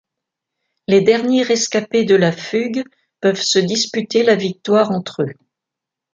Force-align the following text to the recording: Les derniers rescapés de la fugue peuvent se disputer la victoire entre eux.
Les 0.87 1.01
derniers 1.01 1.43
rescapés 1.43 2.05
de 2.05 2.15
la 2.15 2.31
fugue 2.31 2.83
peuvent 3.19 3.39
se 3.43 3.59
disputer 3.59 4.23
la 4.23 4.33
victoire 4.33 4.89
entre 4.89 5.21
eux. 5.21 5.35